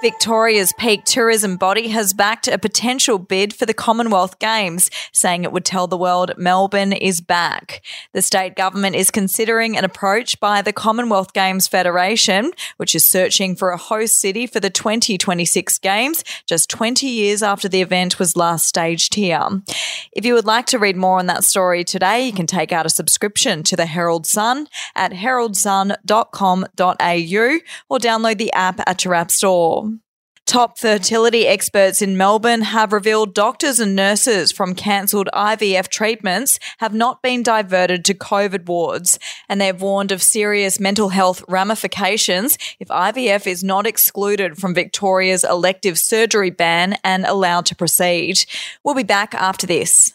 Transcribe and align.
Victoria's 0.00 0.72
peak 0.74 1.04
tourism 1.04 1.56
body 1.56 1.88
has 1.88 2.12
backed 2.12 2.46
a 2.46 2.56
potential 2.56 3.18
bid 3.18 3.52
for 3.52 3.66
the 3.66 3.74
Commonwealth 3.74 4.38
Games, 4.38 4.92
saying 5.10 5.42
it 5.42 5.50
would 5.50 5.64
tell 5.64 5.88
the 5.88 5.96
world 5.96 6.30
Melbourne 6.36 6.92
is 6.92 7.20
back. 7.20 7.84
The 8.12 8.22
state 8.22 8.54
government 8.54 8.94
is 8.94 9.10
considering 9.10 9.76
an 9.76 9.84
approach 9.84 10.38
by 10.38 10.62
the 10.62 10.72
Commonwealth 10.72 11.32
Games 11.32 11.66
Federation, 11.66 12.52
which 12.76 12.94
is 12.94 13.08
searching 13.08 13.56
for 13.56 13.70
a 13.70 13.76
host 13.76 14.20
city 14.20 14.46
for 14.46 14.60
the 14.60 14.70
2026 14.70 15.80
Games, 15.80 16.22
just 16.46 16.70
20 16.70 17.08
years 17.08 17.42
after 17.42 17.68
the 17.68 17.82
event 17.82 18.20
was 18.20 18.36
last 18.36 18.68
staged 18.68 19.14
here. 19.14 19.48
If 20.12 20.24
you 20.24 20.34
would 20.34 20.44
like 20.44 20.66
to 20.66 20.78
read 20.78 20.96
more 20.96 21.18
on 21.18 21.26
that 21.26 21.42
story 21.42 21.82
today, 21.82 22.24
you 22.24 22.32
can 22.32 22.46
take 22.46 22.72
out 22.72 22.86
a 22.86 22.90
subscription 22.90 23.64
to 23.64 23.74
the 23.74 23.86
Herald 23.86 24.28
Sun 24.28 24.68
at 24.94 25.10
heraldsun.com.au 25.10 27.58
or 27.88 27.98
download 27.98 28.38
the 28.38 28.52
app 28.52 28.80
at 28.86 29.04
your 29.04 29.14
app 29.14 29.32
store. 29.32 29.88
Top 30.48 30.78
fertility 30.78 31.46
experts 31.46 32.00
in 32.00 32.16
Melbourne 32.16 32.62
have 32.62 32.94
revealed 32.94 33.34
doctors 33.34 33.80
and 33.80 33.94
nurses 33.94 34.50
from 34.50 34.74
cancelled 34.74 35.28
IVF 35.34 35.88
treatments 35.88 36.58
have 36.78 36.94
not 36.94 37.20
been 37.20 37.42
diverted 37.42 38.02
to 38.06 38.14
COVID 38.14 38.64
wards, 38.64 39.18
and 39.50 39.60
they've 39.60 39.78
warned 39.78 40.10
of 40.10 40.22
serious 40.22 40.80
mental 40.80 41.10
health 41.10 41.44
ramifications 41.48 42.56
if 42.80 42.88
IVF 42.88 43.46
is 43.46 43.62
not 43.62 43.86
excluded 43.86 44.56
from 44.56 44.72
Victoria's 44.72 45.44
elective 45.44 45.98
surgery 45.98 46.48
ban 46.48 46.96
and 47.04 47.26
allowed 47.26 47.66
to 47.66 47.76
proceed. 47.76 48.46
We'll 48.82 48.94
be 48.94 49.02
back 49.02 49.34
after 49.34 49.66
this. 49.66 50.14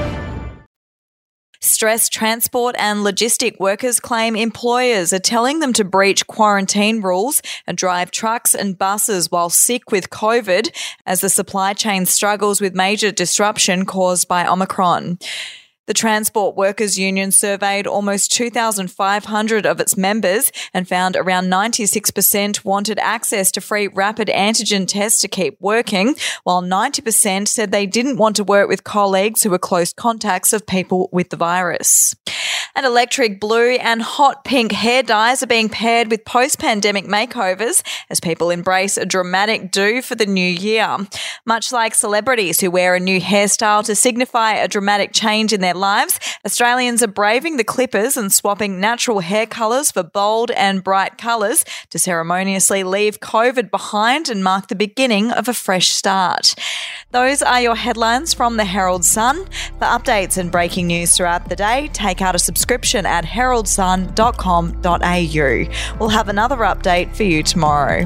Stressed 1.81 2.13
transport 2.13 2.75
and 2.77 2.99
logistic 2.99 3.59
workers 3.59 3.99
claim 3.99 4.35
employers 4.35 5.11
are 5.11 5.17
telling 5.17 5.61
them 5.61 5.73
to 5.73 5.83
breach 5.83 6.27
quarantine 6.27 7.01
rules 7.01 7.41
and 7.65 7.75
drive 7.75 8.11
trucks 8.11 8.53
and 8.53 8.77
buses 8.77 9.31
while 9.31 9.49
sick 9.49 9.91
with 9.91 10.11
COVID 10.11 10.69
as 11.07 11.21
the 11.21 11.29
supply 11.29 11.73
chain 11.73 12.05
struggles 12.05 12.61
with 12.61 12.75
major 12.75 13.11
disruption 13.11 13.87
caused 13.87 14.27
by 14.27 14.45
Omicron. 14.45 15.17
The 15.87 15.93
Transport 15.95 16.55
Workers 16.55 16.99
Union 16.99 17.31
surveyed 17.31 17.87
almost 17.87 18.31
2,500 18.33 19.65
of 19.65 19.79
its 19.79 19.97
members 19.97 20.51
and 20.75 20.87
found 20.87 21.15
around 21.15 21.45
96% 21.45 22.63
wanted 22.63 22.99
access 22.99 23.51
to 23.51 23.61
free 23.61 23.87
rapid 23.87 24.27
antigen 24.27 24.87
tests 24.87 25.19
to 25.21 25.27
keep 25.27 25.57
working, 25.59 26.15
while 26.43 26.61
90% 26.61 27.47
said 27.47 27.71
they 27.71 27.87
didn't 27.87 28.17
want 28.17 28.35
to 28.35 28.43
work 28.43 28.69
with 28.69 28.83
colleagues 28.83 29.41
who 29.41 29.49
were 29.49 29.57
close 29.57 29.91
contacts 29.91 30.53
of 30.53 30.67
people 30.67 31.09
with 31.11 31.29
the 31.29 31.37
virus. 31.37 32.15
And 32.73 32.85
electric 32.85 33.39
blue 33.39 33.71
and 33.71 34.01
hot 34.01 34.45
pink 34.45 34.71
hair 34.71 35.03
dyes 35.03 35.43
are 35.43 35.47
being 35.47 35.67
paired 35.67 36.09
with 36.09 36.23
post 36.23 36.57
pandemic 36.57 37.05
makeovers 37.05 37.83
as 38.09 38.21
people 38.21 38.49
embrace 38.49 38.97
a 38.97 39.05
dramatic 39.05 39.71
do 39.71 40.01
for 40.01 40.15
the 40.15 40.25
new 40.25 40.47
year. 40.47 40.97
Much 41.45 41.73
like 41.73 41.93
celebrities 41.93 42.61
who 42.61 42.71
wear 42.71 42.95
a 42.95 42.99
new 42.99 43.19
hairstyle 43.19 43.83
to 43.83 43.93
signify 43.93 44.53
a 44.53 44.69
dramatic 44.69 45.11
change 45.11 45.51
in 45.51 45.59
their 45.59 45.73
lives, 45.73 46.17
Australians 46.45 47.03
are 47.03 47.07
braving 47.07 47.57
the 47.57 47.63
clippers 47.65 48.15
and 48.15 48.31
swapping 48.31 48.79
natural 48.79 49.19
hair 49.19 49.45
colours 49.45 49.91
for 49.91 50.03
bold 50.03 50.49
and 50.51 50.83
bright 50.83 51.17
colours 51.17 51.65
to 51.89 51.99
ceremoniously 51.99 52.83
leave 52.83 53.19
COVID 53.19 53.69
behind 53.69 54.29
and 54.29 54.43
mark 54.43 54.67
the 54.67 54.75
beginning 54.75 55.31
of 55.31 55.49
a 55.49 55.53
fresh 55.53 55.89
start. 55.89 56.55
Those 57.11 57.41
are 57.41 57.59
your 57.59 57.75
headlines 57.75 58.33
from 58.33 58.55
the 58.55 58.63
Herald 58.63 59.03
Sun. 59.03 59.45
For 59.77 59.85
updates 59.85 60.37
and 60.37 60.49
breaking 60.49 60.87
news 60.87 61.17
throughout 61.17 61.49
the 61.49 61.57
day, 61.57 61.89
take 61.91 62.21
out 62.21 62.33
a 62.33 62.39
subscription 62.39 62.60
at 63.05 63.25
heraldsun.com.au. 63.25 65.97
We'll 65.99 66.09
have 66.09 66.29
another 66.29 66.57
update 66.57 67.15
for 67.15 67.23
you 67.23 67.43
tomorrow. 67.43 68.05